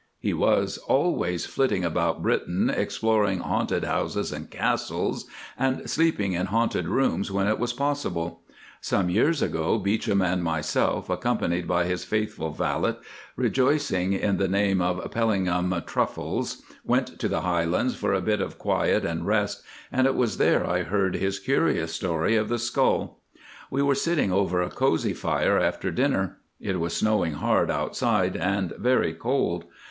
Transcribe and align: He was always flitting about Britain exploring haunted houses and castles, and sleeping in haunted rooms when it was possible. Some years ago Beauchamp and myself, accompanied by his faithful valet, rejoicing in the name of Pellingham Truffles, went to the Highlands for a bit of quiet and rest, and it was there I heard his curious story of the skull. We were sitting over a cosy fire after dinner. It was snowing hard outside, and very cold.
He 0.17 0.33
was 0.33 0.79
always 0.79 1.45
flitting 1.45 1.85
about 1.85 2.23
Britain 2.23 2.71
exploring 2.75 3.37
haunted 3.41 3.83
houses 3.83 4.31
and 4.31 4.49
castles, 4.49 5.27
and 5.59 5.87
sleeping 5.87 6.33
in 6.33 6.47
haunted 6.47 6.87
rooms 6.87 7.29
when 7.29 7.45
it 7.47 7.59
was 7.59 7.71
possible. 7.71 8.41
Some 8.81 9.11
years 9.11 9.43
ago 9.43 9.77
Beauchamp 9.77 10.23
and 10.23 10.43
myself, 10.43 11.07
accompanied 11.07 11.67
by 11.67 11.83
his 11.85 12.03
faithful 12.03 12.49
valet, 12.49 12.95
rejoicing 13.35 14.13
in 14.13 14.37
the 14.37 14.47
name 14.47 14.81
of 14.81 15.07
Pellingham 15.11 15.71
Truffles, 15.85 16.63
went 16.83 17.19
to 17.19 17.27
the 17.27 17.41
Highlands 17.41 17.93
for 17.95 18.11
a 18.11 18.21
bit 18.21 18.41
of 18.41 18.57
quiet 18.57 19.05
and 19.05 19.27
rest, 19.27 19.61
and 19.91 20.07
it 20.07 20.15
was 20.15 20.37
there 20.39 20.65
I 20.67 20.81
heard 20.81 21.15
his 21.15 21.37
curious 21.37 21.93
story 21.93 22.35
of 22.35 22.49
the 22.49 22.57
skull. 22.57 23.19
We 23.69 23.83
were 23.83 23.93
sitting 23.93 24.33
over 24.33 24.63
a 24.63 24.71
cosy 24.71 25.13
fire 25.13 25.59
after 25.59 25.91
dinner. 25.91 26.39
It 26.59 26.79
was 26.79 26.95
snowing 26.97 27.33
hard 27.33 27.69
outside, 27.69 28.35
and 28.35 28.73
very 28.79 29.13
cold. 29.13 29.65